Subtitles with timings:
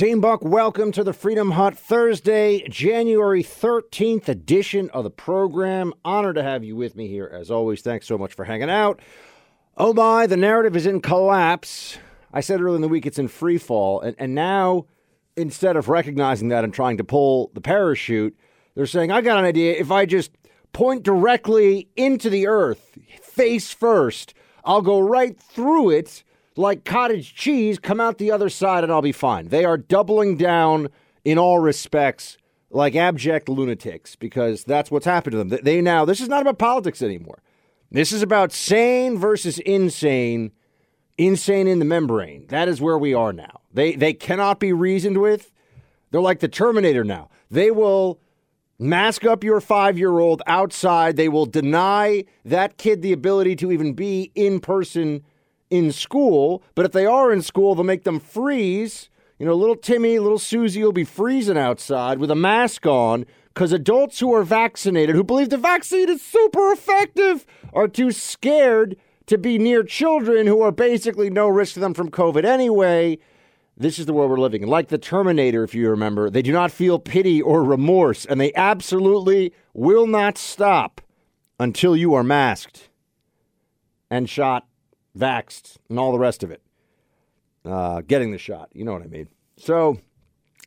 [0.00, 5.92] Team Buck, welcome to the Freedom Hut Thursday, January 13th edition of the program.
[6.06, 7.82] Honored to have you with me here as always.
[7.82, 8.98] Thanks so much for hanging out.
[9.76, 11.98] Oh my, the narrative is in collapse.
[12.32, 14.86] I said earlier in the week it's in free fall, and, and now
[15.36, 18.34] instead of recognizing that and trying to pull the parachute,
[18.74, 19.74] they're saying, I got an idea.
[19.74, 20.30] If I just
[20.72, 24.32] point directly into the earth, face first,
[24.64, 26.24] I'll go right through it
[26.60, 29.48] like cottage cheese, come out the other side, and I'll be fine.
[29.48, 30.88] They are doubling down
[31.24, 32.36] in all respects
[32.70, 35.60] like abject lunatics because that's what's happened to them.
[35.62, 37.42] They now, this is not about politics anymore.
[37.90, 40.52] This is about sane versus insane,
[41.18, 42.46] insane in the membrane.
[42.48, 43.60] That is where we are now.
[43.72, 45.50] They, they cannot be reasoned with.
[46.10, 47.30] They're like the Terminator now.
[47.50, 48.20] They will
[48.78, 51.16] mask up your five year old outside.
[51.16, 55.24] They will deny that kid the ability to even be in person
[55.70, 56.62] in school.
[56.74, 59.08] But if they are in school, they'll make them freeze.
[59.38, 63.24] You know, little Timmy, little Susie will be freezing outside with a mask on
[63.54, 68.96] because adults who are vaccinated, who believe the vaccine is super effective, are too scared
[69.26, 73.18] to be near children who are basically no risk to them from COVID anyway.
[73.76, 74.68] This is the world we're living in.
[74.68, 78.52] Like the Terminator, if you remember, they do not feel pity or remorse, and they
[78.54, 81.00] absolutely will not stop
[81.58, 82.90] until you are masked
[84.10, 84.66] and shot
[85.16, 86.62] vaxxed, and all the rest of it.
[87.64, 88.70] Uh, getting the shot.
[88.72, 89.28] You know what I mean.
[89.56, 89.98] So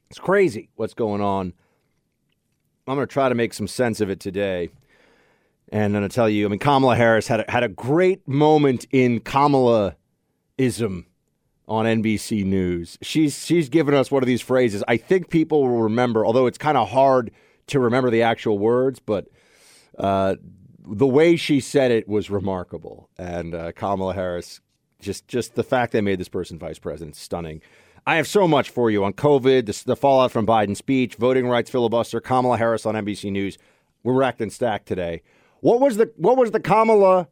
[0.10, 1.54] it's crazy what's going on.
[2.88, 4.70] I'm going to try to make some sense of it today.
[5.72, 8.28] And I'm going to tell you, I mean, Kamala Harris had a, had a great
[8.28, 11.08] moment in Kamala-ism
[11.68, 12.98] on NBC News.
[13.02, 14.84] She's she's given us one of these phrases.
[14.88, 17.32] I think people will remember, although it's kind of hard
[17.68, 19.28] to remember the actual words, but
[19.98, 20.36] uh,
[20.86, 23.10] the way she said it was remarkable.
[23.18, 24.62] And uh, Kamala Harris,
[25.00, 27.62] just just the fact they made this person vice president, stunning.
[28.06, 31.48] I have so much for you on COVID, the, the fallout from Biden's speech, voting
[31.48, 33.58] rights filibuster, Kamala Harris on NBC News.
[34.04, 35.22] We're racked and stacked today.
[35.62, 37.30] What was the what was the Kamala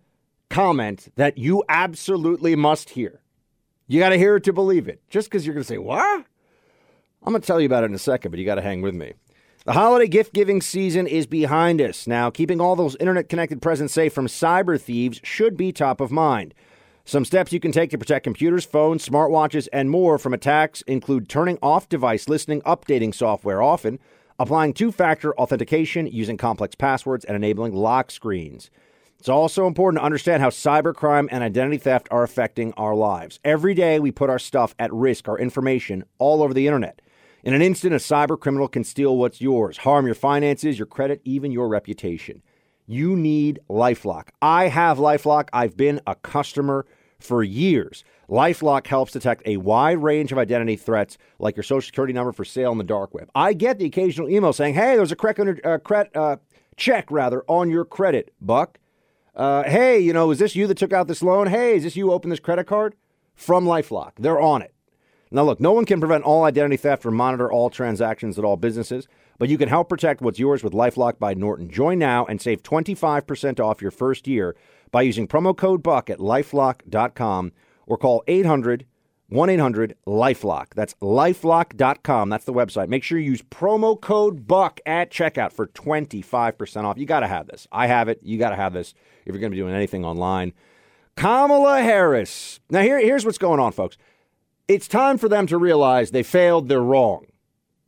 [0.50, 3.22] comment that you absolutely must hear?
[3.88, 5.02] You got to hear it to believe it.
[5.09, 6.26] Just because you're going to say what?
[7.24, 8.81] I'm going to tell you about it in a second, but you got to hang
[8.81, 9.14] with me.
[9.64, 12.08] The holiday gift giving season is behind us.
[12.08, 16.10] Now, keeping all those internet connected presents safe from cyber thieves should be top of
[16.10, 16.56] mind.
[17.06, 21.30] Some steps you can take to protect computers, phones, smartwatches, and more from attacks include
[21.30, 24.00] turning off device listening, updating software often,
[24.40, 28.72] applying two factor authentication using complex passwords, and enabling lock screens.
[29.20, 33.40] It's also important to understand how cybercrime and identity theft are affecting our lives.
[33.46, 37.00] Every day, we put our stuff at risk, our information, all over the internet.
[37.44, 41.22] In an instant, a cyber criminal can steal what's yours, harm your finances, your credit,
[41.24, 42.44] even your reputation.
[42.85, 44.29] You need Lifelock.
[44.41, 45.50] I have Lifelock.
[45.52, 46.85] I've been a customer
[47.19, 48.03] for years.
[48.29, 52.46] Lifelock helps detect a wide range of identity threats, like your social security number for
[52.46, 53.29] sale on the dark web.
[53.34, 56.38] I get the occasional email saying, "Hey, there's a credit under, uh, credit, uh,
[56.78, 58.78] check rather on your credit, Buck.
[59.35, 61.47] Uh, hey, you know, is this you that took out this loan?
[61.47, 62.96] Hey, is this you open this credit card?"
[63.34, 64.73] From Lifelock, they're on it.
[65.31, 68.58] Now, look, no one can prevent all identity theft or monitor all transactions at all
[68.58, 69.08] businesses,
[69.40, 71.69] but you can help protect what's yours with Lifelock by Norton.
[71.69, 74.56] Join now and save 25% off your first year
[74.91, 77.53] by using promo code BUCK at lifelock.com
[77.88, 78.86] or call 800
[79.31, 80.74] 1 800 Lifelock.
[80.75, 82.28] That's lifelock.com.
[82.28, 82.90] That's the website.
[82.90, 86.97] Make sure you use promo code BUCK at checkout for 25% off.
[86.97, 87.66] You got to have this.
[87.72, 88.20] I have it.
[88.24, 88.94] You got to have this
[89.25, 90.52] if you're going to be doing anything online.
[91.16, 92.59] Kamala Harris.
[92.70, 93.97] Now, here, here's what's going on, folks.
[94.68, 97.26] It's time for them to realize they failed, they're wrong.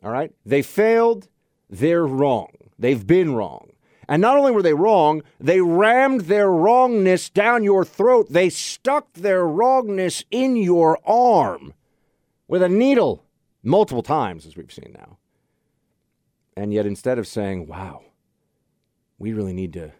[0.03, 0.31] All right?
[0.45, 1.29] They failed,
[1.69, 2.51] they're wrong.
[2.77, 3.69] They've been wrong.
[4.07, 8.27] And not only were they wrong, they rammed their wrongness down your throat.
[8.29, 11.73] They stuck their wrongness in your arm
[12.47, 13.23] with a needle
[13.63, 15.17] multiple times, as we've seen now.
[16.55, 18.03] And yet, instead of saying, wow,
[19.17, 19.93] we really need to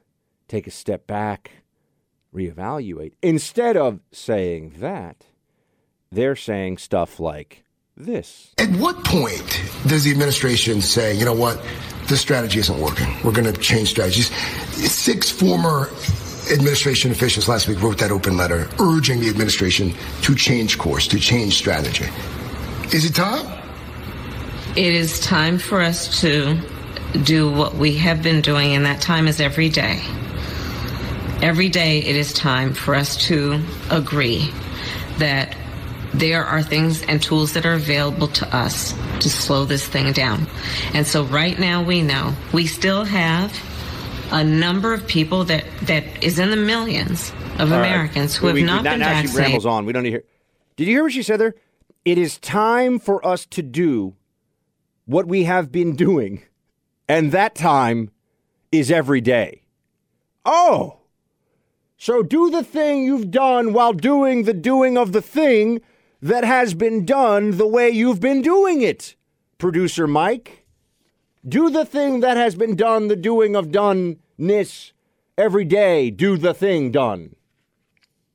[0.47, 1.63] take a step back,
[2.35, 5.25] reevaluate, instead of saying that,
[6.13, 7.63] they're saying stuff like
[7.97, 8.53] this.
[8.57, 11.61] At what point does the administration say, you know what,
[12.07, 13.15] this strategy isn't working?
[13.23, 14.33] We're going to change strategies.
[14.91, 15.89] Six former
[16.51, 21.19] administration officials last week wrote that open letter urging the administration to change course, to
[21.19, 22.05] change strategy.
[22.93, 23.45] Is it time?
[24.75, 26.59] It is time for us to
[27.23, 30.01] do what we have been doing, and that time is every day.
[31.41, 34.51] Every day it is time for us to agree
[35.19, 35.55] that
[36.23, 40.47] there are things and tools that are available to us to slow this thing down.
[40.93, 43.51] And so right now we know we still have
[44.31, 48.39] a number of people that, that is in the millions of All Americans right.
[48.39, 49.31] who we, have we, not we, been now vaccinated.
[49.31, 49.85] She rambles on.
[49.85, 50.23] We don't need to hear.
[50.77, 51.55] Did you hear what she said there?
[52.05, 54.15] It is time for us to do
[55.03, 56.43] what we have been doing,
[57.09, 58.11] and that time
[58.71, 59.63] is every day.
[60.45, 60.99] Oh,
[61.97, 65.81] so do the thing you've done while doing the doing of the thing
[66.23, 69.17] that has been done the way you've been doing it,
[69.57, 70.65] producer Mike.
[71.45, 74.93] Do the thing that has been done, the doing of doneness
[75.37, 76.09] every day.
[76.09, 77.35] Do the thing done.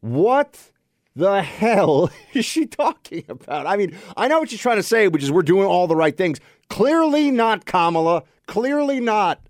[0.00, 0.70] What
[1.17, 3.67] the hell is she talking about?
[3.67, 5.96] I mean, I know what she's trying to say, which is we're doing all the
[5.96, 6.40] right things.
[6.69, 8.25] Clearly not, Kamala.
[8.46, 9.40] Clearly not.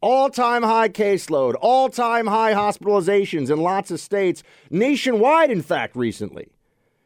[0.00, 5.94] All time high caseload, all time high hospitalizations in lots of states, nationwide, in fact,
[5.94, 6.51] recently.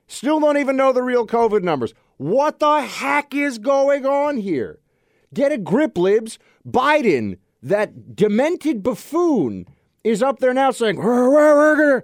[0.07, 1.95] Still don't even know the real COVID numbers.
[2.17, 4.79] What the heck is going on here?
[5.35, 6.39] Get a grip, libs.
[6.67, 9.67] Biden, that demented buffoon,
[10.05, 12.03] is up there now saying, we're, we're, we're going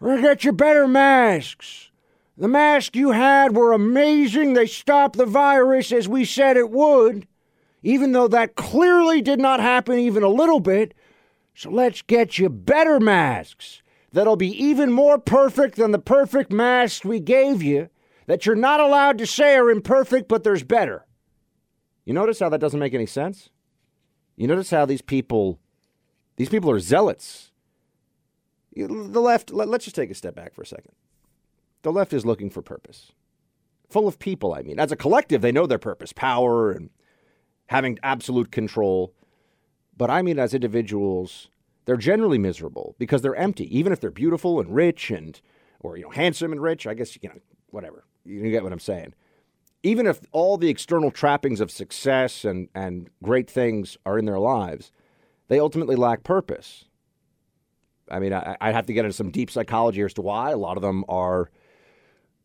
[0.00, 1.90] we're gonna get you better masks.
[2.36, 4.52] The masks you had were amazing.
[4.52, 7.26] They stopped the virus as we said it would
[7.82, 10.94] even though that clearly did not happen even a little bit.
[11.54, 13.82] So let's get you better masks
[14.12, 17.88] that'll be even more perfect than the perfect masks we gave you
[18.26, 21.06] that you're not allowed to say are imperfect, but there's better.
[22.04, 23.50] You notice how that doesn't make any sense?
[24.36, 25.58] You notice how these people,
[26.36, 27.50] these people are zealots.
[28.74, 30.92] The left, let's just take a step back for a second.
[31.82, 33.12] The left is looking for purpose.
[33.88, 34.78] Full of people, I mean.
[34.78, 36.90] As a collective, they know their purpose, power and
[37.66, 39.14] having absolute control.
[39.96, 41.48] But I mean, as individuals,
[41.88, 45.40] they're generally miserable because they're empty, even if they're beautiful and rich and,
[45.80, 46.86] or, you know, handsome and rich.
[46.86, 47.36] I guess, you know,
[47.70, 48.04] whatever.
[48.26, 49.14] You get what I'm saying.
[49.82, 54.38] Even if all the external trappings of success and, and great things are in their
[54.38, 54.92] lives,
[55.48, 56.84] they ultimately lack purpose.
[58.10, 60.50] I mean, I, would have to get into some deep psychology as to why.
[60.50, 61.50] A lot of them are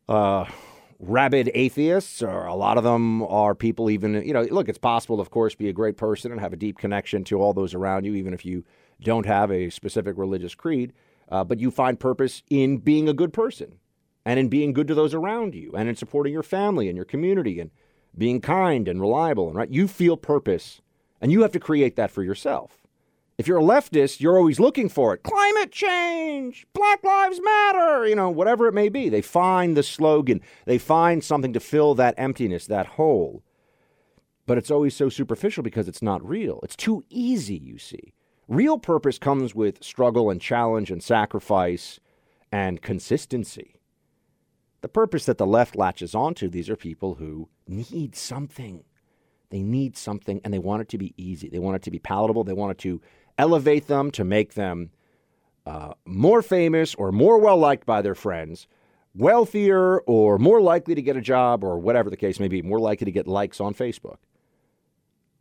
[0.07, 0.45] uh,
[0.99, 5.19] rabid atheists, or a lot of them are people even, you know, look, it's possible,
[5.19, 8.05] of course, be a great person and have a deep connection to all those around
[8.05, 8.63] you, even if you
[9.03, 10.93] don't have a specific religious creed.
[11.29, 13.79] Uh, but you find purpose in being a good person
[14.25, 17.05] and in being good to those around you and in supporting your family and your
[17.05, 17.71] community and
[18.17, 19.47] being kind and reliable.
[19.47, 20.81] And right, you feel purpose
[21.21, 22.83] and you have to create that for yourself.
[23.37, 25.23] If you're a leftist, you're always looking for it.
[25.23, 29.09] Climate change, Black Lives Matter, you know, whatever it may be.
[29.09, 33.41] They find the slogan, they find something to fill that emptiness, that hole.
[34.45, 36.59] But it's always so superficial because it's not real.
[36.61, 38.13] It's too easy, you see.
[38.47, 41.99] Real purpose comes with struggle and challenge and sacrifice
[42.51, 43.75] and consistency.
[44.81, 48.83] The purpose that the left latches onto, these are people who need something.
[49.49, 51.47] They need something and they want it to be easy.
[51.47, 52.43] They want it to be palatable.
[52.43, 53.01] They want it to
[53.37, 54.91] elevate them, to make them
[55.65, 58.67] uh, more famous or more well liked by their friends,
[59.15, 62.79] wealthier or more likely to get a job or whatever the case may be, more
[62.79, 64.17] likely to get likes on Facebook.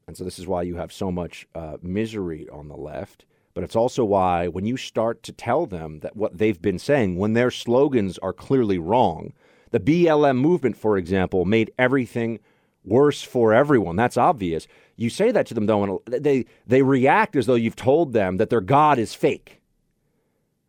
[0.07, 3.25] And so this is why you have so much uh, misery on the left.
[3.55, 7.17] But it's also why when you start to tell them that what they've been saying,
[7.17, 9.33] when their slogans are clearly wrong,
[9.71, 12.41] the BLM movement, for example, made everything
[12.85, 13.97] worse for everyone.
[13.97, 14.67] That's obvious.
[14.97, 18.37] You say that to them though, and they they react as though you've told them
[18.39, 19.61] that their God is fake.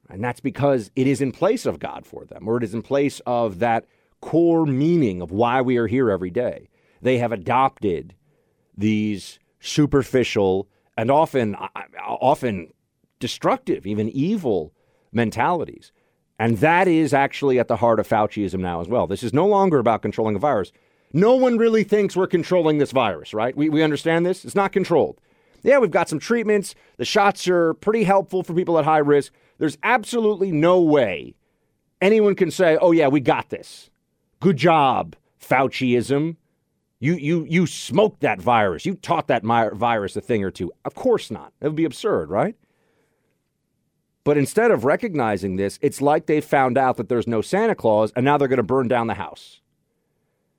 [0.09, 2.81] And that's because it is in place of God for them, or it is in
[2.81, 3.85] place of that
[4.21, 6.69] core meaning of why we are here every day.
[7.01, 8.13] They have adopted
[8.77, 10.67] these superficial
[10.97, 11.67] and often uh,
[11.97, 12.71] often
[13.19, 14.73] destructive, even evil
[15.11, 15.91] mentalities.
[16.39, 19.07] And that is actually at the heart of Fauciism now as well.
[19.07, 20.71] This is no longer about controlling a virus.
[21.13, 23.55] No one really thinks we're controlling this virus, right?
[23.55, 24.43] We, we understand this.
[24.43, 25.21] It's not controlled.
[25.61, 26.75] Yeah, we've got some treatments.
[26.97, 29.31] The shots are pretty helpful for people at high risk.
[29.59, 31.35] There's absolutely no way
[32.01, 33.89] anyone can say, oh, yeah, we got this.
[34.41, 36.35] Good job, Fauciism.
[37.03, 38.85] You, you, you smoked that virus.
[38.85, 40.71] You taught that virus a thing or two.
[40.85, 41.51] Of course not.
[41.59, 42.55] It would be absurd, right?
[44.23, 48.13] But instead of recognizing this, it's like they found out that there's no Santa Claus
[48.15, 49.59] and now they're going to burn down the house.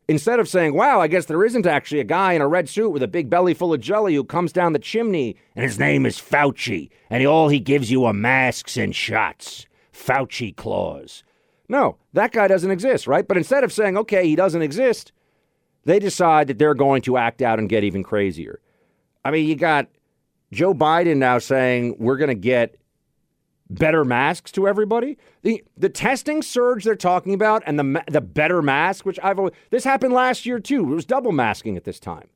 [0.06, 2.90] Instead of saying, wow, I guess there isn't actually a guy in a red suit
[2.90, 6.04] with a big belly full of jelly who comes down the chimney and his name
[6.04, 9.64] is Fauci and all he gives you are masks and shots.
[9.94, 11.24] Fauci Claus.
[11.70, 13.26] No, that guy doesn't exist, right?
[13.26, 15.10] But instead of saying, okay, he doesn't exist,
[15.84, 18.60] they decide that they're going to act out and get even crazier.
[19.24, 19.88] I mean, you got
[20.52, 22.76] Joe Biden now saying we're going to get
[23.70, 25.16] better masks to everybody.
[25.42, 29.54] The the testing surge they're talking about and the the better mask, which I've always,
[29.70, 30.92] this happened last year too.
[30.92, 32.28] It was double masking at this time.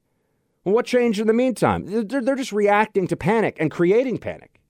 [0.65, 1.87] Well, what changed in the meantime?
[1.87, 4.61] They're, they're just reacting to panic and creating panic.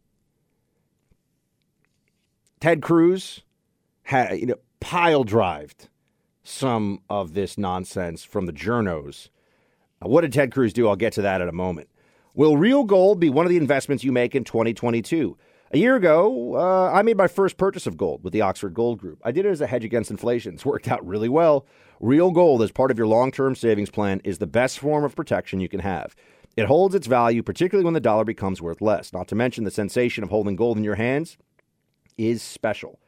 [2.61, 3.43] Ted Cruz
[4.03, 5.89] had you know pile drived
[6.49, 9.29] some of this nonsense from the journos.
[10.03, 10.89] Uh, what did Ted Cruz do?
[10.89, 11.89] I'll get to that in a moment.
[12.35, 15.37] Will real gold be one of the investments you make in 2022?
[15.73, 18.99] A year ago, uh, I made my first purchase of gold with the Oxford Gold
[18.99, 19.21] Group.
[19.23, 20.55] I did it as a hedge against inflation.
[20.55, 21.67] It's worked out really well.
[22.01, 25.15] Real gold, as part of your long term savings plan, is the best form of
[25.15, 26.17] protection you can have.
[26.57, 29.13] It holds its value, particularly when the dollar becomes worth less.
[29.13, 31.37] Not to mention the sensation of holding gold in your hands
[32.17, 32.99] is special.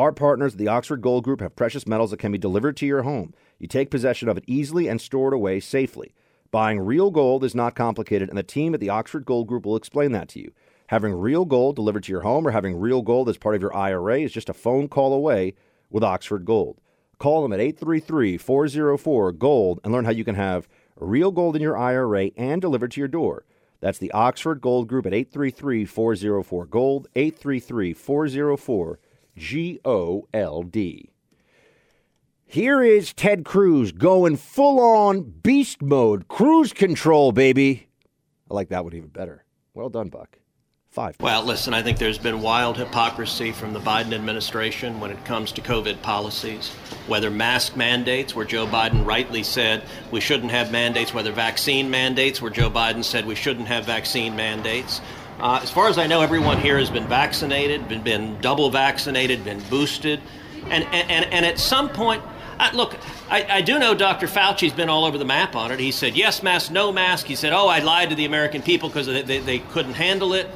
[0.00, 2.86] Our partners at the Oxford Gold Group have precious metals that can be delivered to
[2.86, 3.34] your home.
[3.58, 6.14] You take possession of it easily and store it away safely.
[6.50, 9.76] Buying real gold is not complicated, and the team at the Oxford Gold Group will
[9.76, 10.52] explain that to you.
[10.86, 13.76] Having real gold delivered to your home or having real gold as part of your
[13.76, 15.52] IRA is just a phone call away
[15.90, 16.78] with Oxford Gold.
[17.18, 20.66] Call them at 833 404 Gold and learn how you can have
[20.96, 23.44] real gold in your IRA and delivered to your door.
[23.80, 28.98] That's the Oxford Gold Group at 833 404 Gold, 833 404
[29.36, 31.10] G O L D.
[32.46, 37.86] Here is Ted Cruz going full on beast mode, cruise control, baby.
[38.50, 39.44] I like that one even better.
[39.72, 40.36] Well done, Buck.
[40.88, 41.14] Five.
[41.20, 45.52] Well, listen, I think there's been wild hypocrisy from the Biden administration when it comes
[45.52, 46.70] to COVID policies,
[47.06, 52.42] whether mask mandates, where Joe Biden rightly said we shouldn't have mandates, whether vaccine mandates,
[52.42, 55.00] where Joe Biden said we shouldn't have vaccine mandates.
[55.40, 59.44] Uh, as far as I know, everyone here has been vaccinated, been, been double vaccinated,
[59.44, 60.20] been boosted.
[60.64, 62.22] And, and, and at some point,
[62.58, 62.94] uh, look,
[63.30, 64.26] I, I, do know Dr.
[64.26, 65.80] Fauci's been all over the map on it.
[65.80, 67.26] He said, yes mask, no mask.
[67.26, 70.34] He said, oh, I lied to the American people because they, they, they couldn't handle
[70.34, 70.46] it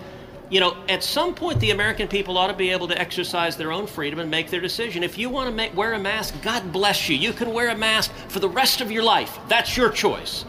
[0.51, 3.73] you know, at some point, the American people ought to be able to exercise their
[3.73, 5.03] own freedom and make their decision.
[5.03, 7.17] If you want to make, wear a mask, God bless you.
[7.17, 9.39] You can wear a mask for the rest of your life.
[9.49, 10.45] That's your choice.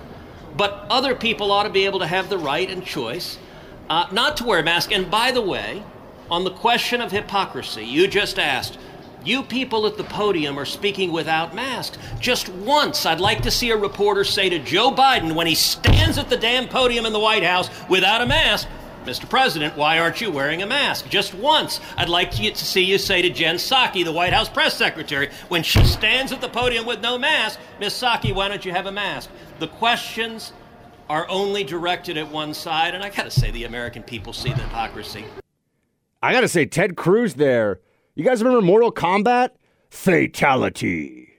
[0.58, 3.38] But other people ought to be able to have the right and choice
[3.90, 4.92] uh, not to wear a mask.
[4.92, 5.84] And by the way,
[6.30, 8.78] on the question of hypocrisy, you just asked,
[9.24, 11.98] you people at the podium are speaking without masks.
[12.20, 16.18] Just once, I'd like to see a reporter say to Joe Biden when he stands
[16.18, 18.68] at the damn podium in the White House without a mask,
[19.06, 19.30] Mr.
[19.30, 21.08] President, why aren't you wearing a mask?
[21.10, 24.76] Just once, I'd like to see you say to Jen Psaki, the White House press
[24.76, 27.94] secretary, when she stands at the podium with no mask, Ms.
[27.94, 29.30] Psaki, why don't you have a mask?
[29.60, 30.54] The questions
[31.10, 34.62] are only directed at one side, and I gotta say, the American people see the
[34.62, 35.26] hypocrisy.
[36.22, 37.80] I gotta say, Ted Cruz there.
[38.16, 39.50] You guys remember Mortal Kombat?
[39.90, 41.30] Fatality.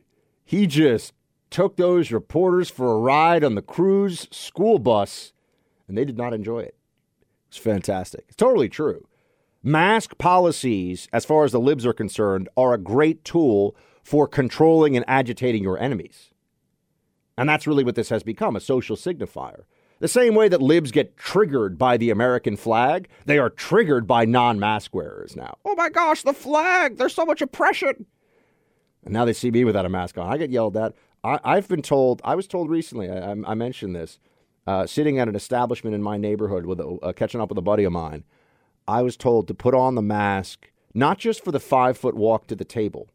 [0.45, 1.13] He just
[1.51, 5.33] took those reporters for a ride on the Cruz school bus,
[5.89, 6.77] and they did not enjoy it.
[7.49, 8.25] It's fantastic.
[8.29, 9.07] It's totally true.
[9.63, 14.97] Mask policies, as far as the libs are concerned, are a great tool for controlling
[14.97, 16.31] and agitating your enemies.
[17.37, 19.65] And that's really what this has become a social signifier.
[19.99, 24.25] The same way that libs get triggered by the American flag, they are triggered by
[24.25, 25.57] non mask wearers now.
[25.65, 26.99] Oh my gosh, the flag!
[26.99, 28.07] There's so much oppression!
[29.05, 30.31] And now they see me without a mask on.
[30.31, 30.95] I get yelled at.
[31.25, 34.21] I, have been told, I was told recently, I, I mentioned this,
[34.67, 37.63] uh, sitting at an establishment in my neighborhood with a, uh, catching up with a
[37.63, 38.23] buddy of mine,
[38.87, 42.47] I was told to put on the mask not just for the five foot walk
[42.47, 43.09] to the table,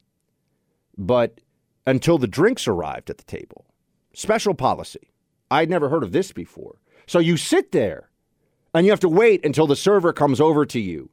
[0.98, 1.40] but
[1.88, 3.66] until the drinks arrived at the table.
[4.13, 5.12] Special policy.
[5.50, 6.77] I'd never heard of this before.
[7.08, 8.10] So you sit there
[8.74, 11.10] and you have to wait until the server comes over to you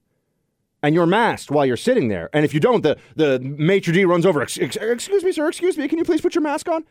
[0.82, 2.30] and you're masked while you're sitting there.
[2.32, 4.42] And if you don't, the, the maitre d' runs over.
[4.42, 5.48] Excuse me, sir.
[5.48, 5.88] Excuse me.
[5.88, 6.84] Can you please put your mask on?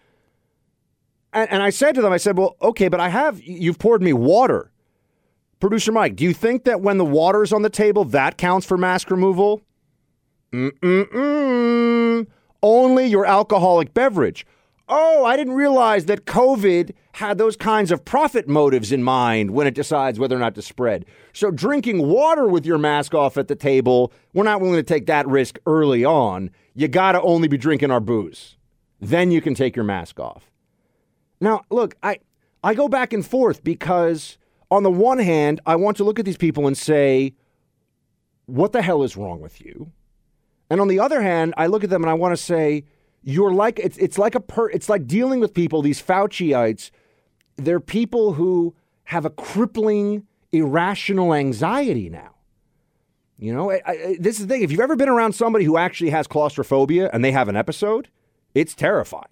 [1.33, 4.01] And, and I said to them, I said, well, okay, but I have, you've poured
[4.01, 4.71] me water.
[5.59, 8.77] Producer Mike, do you think that when the water's on the table, that counts for
[8.77, 9.61] mask removal?
[10.51, 12.27] Mm-mm-mm.
[12.61, 14.45] Only your alcoholic beverage.
[14.89, 19.67] Oh, I didn't realize that COVID had those kinds of profit motives in mind when
[19.67, 21.05] it decides whether or not to spread.
[21.33, 25.07] So, drinking water with your mask off at the table, we're not willing to take
[25.07, 26.51] that risk early on.
[26.73, 28.55] You got to only be drinking our booze.
[29.01, 30.49] Then you can take your mask off.
[31.41, 32.19] Now, look, I
[32.63, 34.37] I go back and forth because
[34.71, 37.33] on the one hand, I want to look at these people and say,
[38.45, 39.91] what the hell is wrong with you?
[40.69, 42.85] And on the other hand, I look at them and I want to say,
[43.23, 46.91] you're like it's it's like a per, it's like dealing with people these Fauciites.
[47.57, 52.35] They're people who have a crippling irrational anxiety now.
[53.39, 54.63] You know, I, I, this is the thing.
[54.63, 58.09] If you've ever been around somebody who actually has claustrophobia and they have an episode,
[58.55, 59.25] it's terrifying.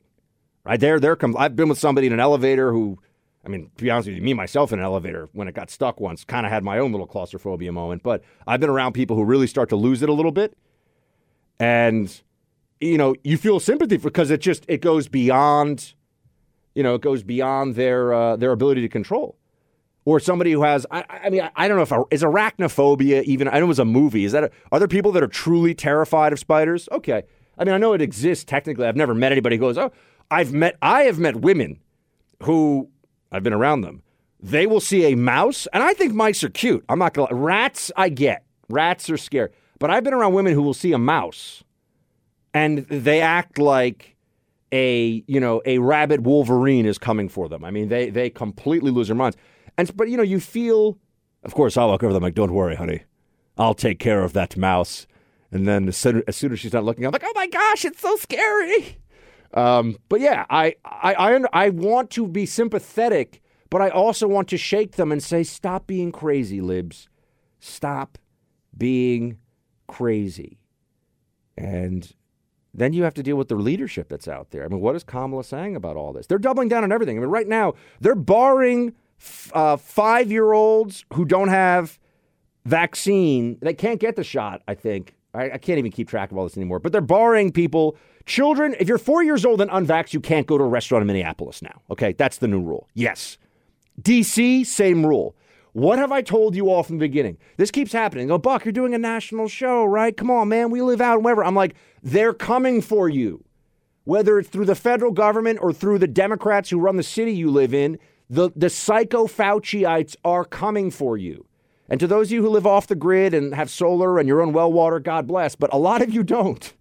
[0.64, 1.36] Right there, there comes.
[1.38, 3.00] I've been with somebody in an elevator who,
[3.46, 5.70] I mean, to be honest with you, me myself in an elevator when it got
[5.70, 8.04] stuck once, kind of had my own little claustrophobia moment.
[8.04, 10.58] But I've been around people who really start to lose it a little bit,
[11.60, 12.22] and
[12.80, 15.94] you know, you feel sympathy for because it just it goes beyond,
[16.74, 19.38] you know, it goes beyond their uh, their ability to control.
[20.08, 23.48] Or somebody who has, I, I mean, I, don't know if is arachnophobia even.
[23.48, 24.24] I know it was a movie.
[24.24, 26.88] Is that a, are there people that are truly terrified of spiders?
[26.92, 27.24] Okay,
[27.58, 28.86] I mean, I know it exists technically.
[28.86, 29.92] I've never met anybody who goes, "Oh,
[30.30, 31.80] I've met I have met women
[32.44, 32.90] who
[33.32, 34.04] I've been around them.
[34.40, 36.86] They will see a mouse, and I think mice are cute.
[36.88, 37.92] I'm not gonna rats.
[37.98, 41.64] I get rats are scary, but I've been around women who will see a mouse,
[42.56, 44.16] and they act like
[44.72, 47.64] a you know a rabid Wolverine is coming for them.
[47.64, 49.38] I mean, they they completely lose their minds.
[49.78, 50.98] And but you know, you feel.
[51.44, 53.04] Of course, I'll look over them like, "Don't worry, honey,
[53.56, 55.06] I'll take care of that mouse."
[55.52, 57.86] And then as soon as, soon as she's not looking, I'm like, "Oh my gosh,
[57.86, 59.00] it's so scary."
[59.54, 64.48] Um, but yeah, I, I I I want to be sympathetic, but I also want
[64.50, 67.10] to shake them and say, "Stop being crazy, libs.
[67.60, 68.18] Stop
[68.76, 69.38] being
[69.88, 70.58] crazy."
[71.58, 72.12] And
[72.78, 74.66] then you have to deal with the leadership that's out there.
[74.66, 76.28] I mean, what is Kamala saying about all this?
[76.28, 77.18] They're doubling down on everything.
[77.18, 78.94] I mean, right now they're barring
[79.54, 82.00] uh, five year olds who don't have
[82.66, 83.58] vaccine.
[83.62, 84.62] They can't get the shot.
[84.68, 86.80] I think I, I can't even keep track of all this anymore.
[86.80, 88.76] But they're barring people, children.
[88.80, 91.62] If you're four years old and unvaxxed, you can't go to a restaurant in Minneapolis
[91.62, 91.82] now.
[91.92, 92.88] Okay, that's the new rule.
[92.94, 93.38] Yes,
[94.02, 95.36] DC, same rule.
[95.76, 97.38] What have I told you all from the beginning?
[97.58, 98.30] This keeps happening.
[98.30, 100.16] Go, Buck, you're doing a national show, right?
[100.16, 100.70] Come on, man.
[100.72, 101.44] We live out wherever.
[101.44, 103.44] I'm like, they're coming for you.
[104.06, 107.52] Whether it's through the federal government or through the Democrats who run the city you
[107.52, 111.46] live in, the, the psycho Fauciites are coming for you.
[111.90, 114.42] And to those of you who live off the grid and have solar and your
[114.42, 115.56] own well water, God bless.
[115.56, 116.74] But a lot of you don't.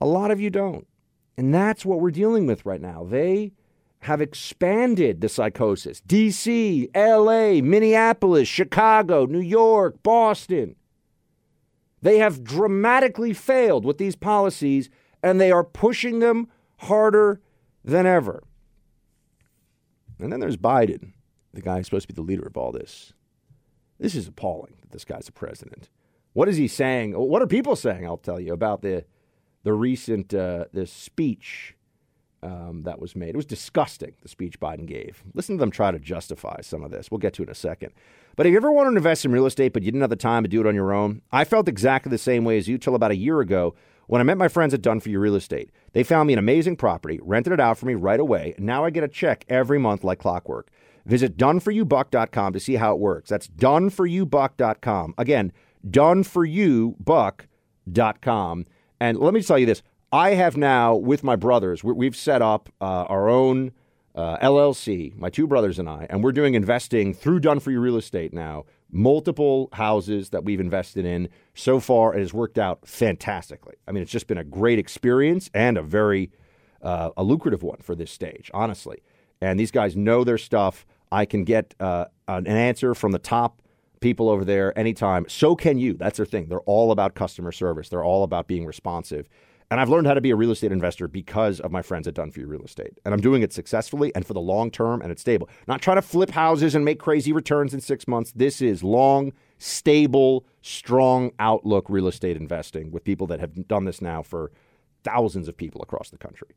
[0.00, 0.84] A lot of you don't.
[1.36, 3.06] And that's what we're dealing with right now.
[3.08, 3.52] They
[4.00, 6.00] have expanded the psychosis.
[6.02, 10.76] DC, LA, Minneapolis, Chicago, New York, Boston.
[12.02, 14.88] They have dramatically failed with these policies
[15.22, 17.42] and they are pushing them harder
[17.84, 18.42] than ever.
[20.18, 21.12] And then there's Biden,
[21.52, 23.12] the guy who's supposed to be the leader of all this.
[23.98, 25.90] This is appalling that this guy's a president.
[26.32, 27.12] What is he saying?
[27.12, 28.06] What are people saying?
[28.06, 29.04] I'll tell you about the
[29.62, 31.74] the recent uh, speech
[32.42, 33.30] um, that was made.
[33.30, 35.22] It was disgusting, the speech Biden gave.
[35.34, 37.10] Listen to them try to justify some of this.
[37.10, 37.92] We'll get to it in a second.
[38.36, 40.16] But if you ever wanted to invest in real estate, but you didn't have the
[40.16, 42.78] time to do it on your own, I felt exactly the same way as you
[42.78, 43.74] till about a year ago
[44.06, 45.70] when I met my friends at Done For You Real Estate.
[45.92, 48.84] They found me an amazing property, rented it out for me right away, and now
[48.84, 50.68] I get a check every month like clockwork.
[51.06, 53.30] Visit doneforyoubuck.com to see how it works.
[53.30, 55.14] That's doneforyoubuck.com.
[55.18, 55.52] Again,
[55.88, 58.66] doneforyoubuck.com.
[59.02, 62.68] And let me tell you this I have now, with my brothers, we've set up
[62.80, 63.70] uh, our own
[64.16, 68.32] uh, LLC, my two brothers and I, and we're doing investing through You Real Estate
[68.32, 68.64] now.
[68.90, 71.28] Multiple houses that we've invested in.
[71.54, 73.76] So far, it has worked out fantastically.
[73.86, 76.32] I mean, it's just been a great experience and a very
[76.82, 79.04] uh, a lucrative one for this stage, honestly.
[79.40, 80.86] And these guys know their stuff.
[81.12, 83.62] I can get uh, an answer from the top
[84.00, 85.26] people over there anytime.
[85.28, 85.94] So can you.
[85.94, 86.48] That's their thing.
[86.48, 87.90] They're all about customer service.
[87.90, 89.28] They're all about being responsive.
[89.70, 92.14] And I've learned how to be a real estate investor because of my friends at
[92.14, 92.98] Done For You Real Estate.
[93.04, 95.48] And I'm doing it successfully and for the long term, and it's stable.
[95.68, 98.32] Not trying to flip houses and make crazy returns in six months.
[98.34, 104.02] This is long, stable, strong outlook real estate investing with people that have done this
[104.02, 104.50] now for
[105.04, 106.48] thousands of people across the country.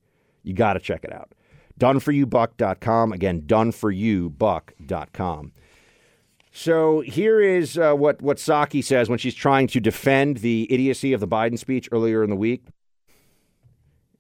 [0.42, 1.34] You got to check it out.
[1.80, 3.14] Doneforyoubuck.com.
[3.14, 5.52] Again, doneforyoubuck.com.
[6.56, 11.14] So here is uh, what, what Psaki says when she's trying to defend the idiocy
[11.14, 12.64] of the Biden speech earlier in the week.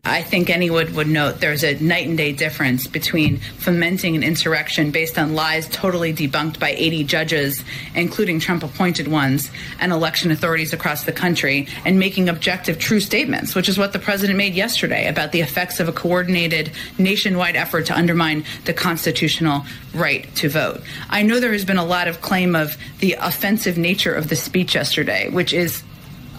[0.05, 4.91] I think anyone would note there's a night and day difference between fomenting an insurrection
[4.91, 7.63] based on lies totally debunked by 80 judges,
[7.95, 13.55] including Trump appointed ones, and election authorities across the country, and making objective, true statements,
[13.55, 17.85] which is what the president made yesterday about the effects of a coordinated nationwide effort
[17.85, 20.81] to undermine the constitutional right to vote.
[21.09, 24.35] I know there has been a lot of claim of the offensive nature of the
[24.35, 25.81] speech yesterday, which is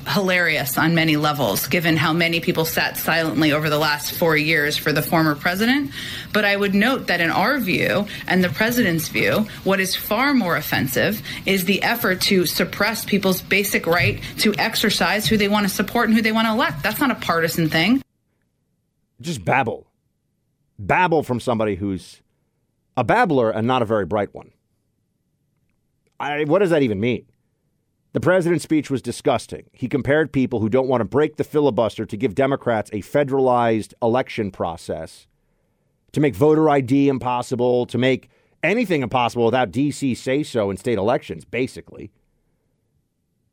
[0.06, 4.76] hilarious on many levels, given how many people sat silently over the last four years
[4.76, 5.90] for the former president.
[6.32, 10.34] But I would note that in our view and the president's view, what is far
[10.34, 15.68] more offensive is the effort to suppress people's basic right to exercise who they want
[15.68, 16.82] to support and who they want to elect.
[16.82, 18.02] That's not a partisan thing.
[19.20, 19.86] Just babble.
[20.78, 22.20] Babble from somebody who's
[22.96, 24.50] a babbler and not a very bright one.
[26.18, 27.26] I, what does that even mean?
[28.14, 29.64] The president's speech was disgusting.
[29.72, 33.92] He compared people who don't want to break the filibuster to give Democrats a federalized
[34.00, 35.26] election process,
[36.12, 38.30] to make voter ID impossible, to make
[38.62, 42.12] anything impossible without DC say so in state elections, basically.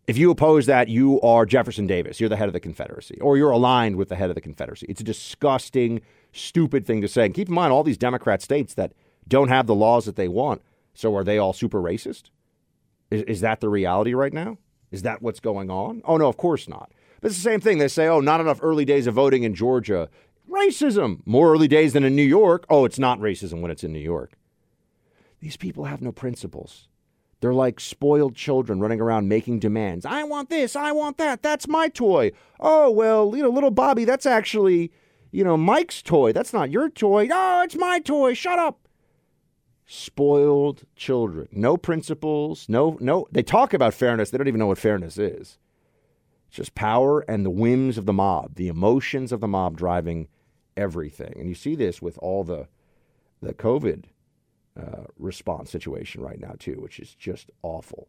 [0.06, 2.20] If you oppose that, you are Jefferson Davis.
[2.20, 4.86] You're the head of the Confederacy, or you're aligned with the head of the Confederacy.
[4.88, 6.02] It's a disgusting,
[6.34, 7.26] stupid thing to say.
[7.26, 8.94] And keep in mind, all these Democrat states that
[9.28, 10.62] don't have the laws that they want.
[10.94, 12.30] So are they all super racist?
[13.12, 14.58] Is, is that the reality right now?
[14.90, 16.02] Is that what's going on?
[16.06, 16.92] Oh, no, of course not.
[17.22, 17.78] But it's the same thing.
[17.78, 20.10] They say, oh, not enough early days of voting in Georgia.
[20.50, 21.22] Racism.
[21.26, 22.66] More early days than in New York.
[22.70, 24.34] Oh, it's not racism when it's in New York.
[25.40, 26.88] These people have no principles.
[27.40, 30.06] They're like spoiled children running around making demands.
[30.06, 30.76] I want this.
[30.76, 31.42] I want that.
[31.42, 32.32] That's my toy.
[32.60, 34.92] Oh, well, you know, little Bobby, that's actually,
[35.32, 36.34] you know, Mike's toy.
[36.34, 37.30] That's not your toy.
[37.32, 38.36] Oh, it's my toy.
[38.36, 38.81] Shut up.
[39.94, 41.50] Spoiled children.
[41.52, 42.70] No principles.
[42.70, 43.28] No, no.
[43.30, 44.30] They talk about fairness.
[44.30, 45.58] They don't even know what fairness is.
[46.48, 50.30] It's just power and the whims of the mob, the emotions of the mob driving
[50.78, 51.34] everything.
[51.36, 52.70] And you see this with all the
[53.42, 54.06] the COVID
[54.80, 58.08] uh, response situation right now too, which is just awful.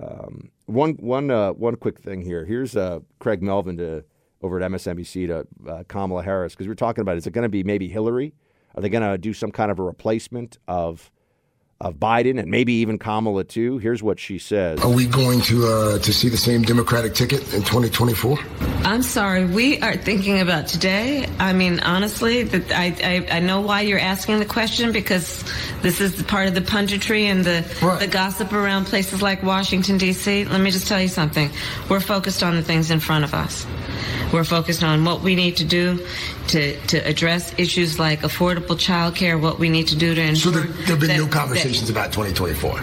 [0.00, 2.46] Um, one one uh, one quick thing here.
[2.46, 4.04] Here's uh, Craig Melvin to
[4.40, 7.42] over at MSNBC to uh, Kamala Harris because we are talking about is it going
[7.42, 8.32] to be maybe Hillary?
[8.74, 11.10] Are they going to do some kind of a replacement of
[11.82, 13.78] of Biden and maybe even Kamala too.
[13.78, 17.40] Here's what she says: Are we going to uh, to see the same Democratic ticket
[17.52, 18.38] in 2024?
[18.84, 21.28] I'm sorry, we are thinking about today.
[21.38, 25.44] I mean, honestly, that I, I, I know why you're asking the question because
[25.82, 27.98] this is part of the punditry and the right.
[27.98, 30.44] the gossip around places like Washington D.C.
[30.44, 31.50] Let me just tell you something:
[31.90, 33.66] we're focused on the things in front of us.
[34.32, 36.04] We're focused on what we need to do
[36.48, 40.52] to, to address issues like affordable child care, what we need to do to ensure.
[40.52, 42.80] So there, have been that, no conversations that, about 2024?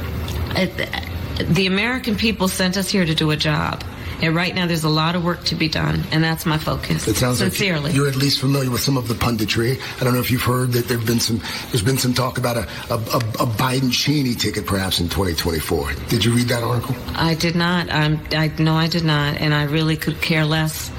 [0.56, 3.84] Uh, the American people sent us here to do a job.
[4.22, 7.08] And right now, there's a lot of work to be done, and that's my focus.
[7.08, 7.84] It sounds sincerely.
[7.84, 9.80] Like you're at least familiar with some of the punditry.
[10.00, 11.42] I don't know if you've heard that there've been some.
[11.72, 12.62] There's been some talk about a
[12.94, 15.94] a, a Biden Cheney ticket perhaps in 2024.
[16.10, 16.96] Did you read that article?
[17.16, 17.92] I did not.
[17.92, 18.20] I'm.
[18.32, 20.92] I no, I did not, and I really could care less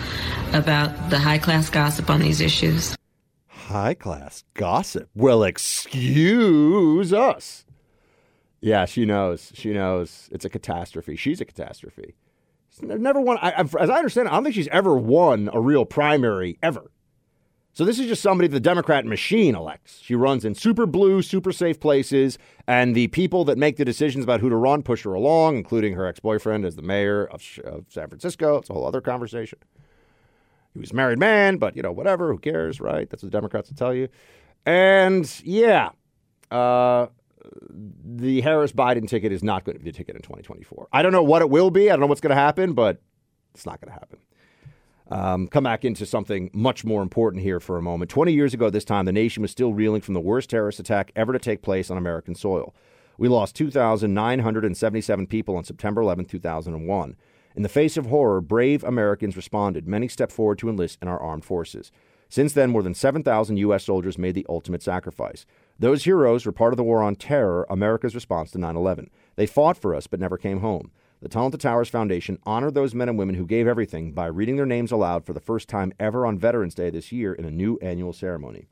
[0.53, 2.97] about the high class gossip on these issues.
[3.49, 5.09] High class gossip?
[5.15, 7.65] Well, excuse us.
[8.61, 9.53] Yeah, she knows.
[9.55, 11.17] She knows it's a catastrophe.
[11.17, 12.15] She's a catastrophe.
[12.83, 13.39] Never won.
[13.41, 16.91] I, as I understand it, I don't think she's ever won a real primary ever.
[17.73, 20.01] So this is just somebody the Democrat machine elects.
[20.03, 24.25] She runs in super blue, super safe places, and the people that make the decisions
[24.25, 27.85] about who to run push her along, including her ex-boyfriend as the mayor of, of
[27.89, 28.57] San Francisco.
[28.57, 29.61] It's a whole other conversation.
[30.75, 33.09] He was a married man, but you know, whatever, who cares, right?
[33.09, 34.09] That's what the Democrats will tell you.
[34.67, 35.91] And yeah,
[36.51, 37.07] uh,
[37.73, 40.89] the Harris Biden ticket is not going to be the ticket in 2024.
[40.93, 41.91] I don't know what it will be.
[41.91, 43.01] I don't know what's going to happen, but
[43.55, 44.19] it's not going to happen.
[45.11, 48.11] Um, come back into something much more important here for a moment.
[48.11, 51.11] 20 years ago, this time, the nation was still reeling from the worst terrorist attack
[51.17, 52.75] ever to take place on American soil.
[53.19, 57.17] We lost 2,977 people on September 11, 2001.
[57.57, 59.89] In the face of horror, brave Americans responded.
[59.89, 61.91] Many stepped forward to enlist in our armed forces.
[62.29, 63.85] Since then, more than 7,000 U.S.
[63.85, 65.45] soldiers made the ultimate sacrifice.
[65.81, 69.09] Those heroes were part of the war on terror, America's response to 9 11.
[69.37, 70.91] They fought for us but never came home.
[71.23, 74.57] The Tunnel to Towers Foundation honored those men and women who gave everything by reading
[74.57, 77.51] their names aloud for the first time ever on Veterans Day this year in a
[77.51, 78.69] new annual ceremony.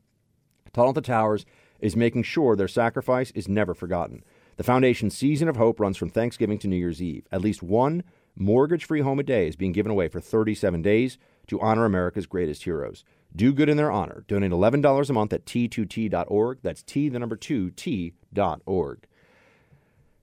[0.71, 1.47] Tunnel to Towers
[1.79, 4.23] is making sure their sacrifice is never forgotten.
[4.57, 7.25] The foundation's season of hope runs from Thanksgiving to New Year's Eve.
[7.31, 8.03] At least one
[8.35, 11.17] mortgage free home a day is being given away for 37 days
[11.49, 13.03] to honor America's greatest heroes.
[13.35, 14.23] Do good in their honor.
[14.27, 16.59] Donate $11 a month at t2t.org.
[16.63, 19.05] That's T, the number two, T.org.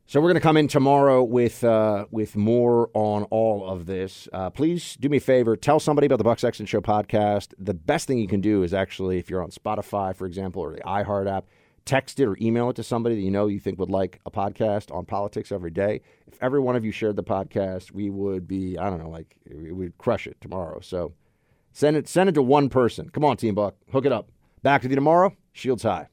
[0.08, 4.28] So we're going to come in tomorrow with uh, with more on all of this.
[4.32, 7.54] Uh, please do me a favor, tell somebody about the Buck Sexton Show podcast.
[7.58, 10.74] The best thing you can do is actually, if you're on Spotify, for example, or
[10.74, 11.46] the iHeart app,
[11.86, 14.30] text it or email it to somebody that you know you think would like a
[14.30, 16.02] podcast on politics every day.
[16.26, 19.36] If every one of you shared the podcast, we would be, I don't know, like
[19.50, 20.80] we would crush it tomorrow.
[20.80, 21.14] So
[21.72, 23.08] send it send it to one person.
[23.08, 23.76] Come on, Team Buck.
[23.92, 24.28] Hook it up.
[24.62, 25.34] Back with you tomorrow.
[25.52, 26.08] Shields high.